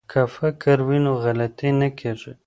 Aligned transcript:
که 0.09 0.21
فکر 0.37 0.77
وي 0.87 0.97
نو 1.05 1.13
غلطي 1.23 1.69
نه 1.79 1.89
کیږي. 1.99 2.31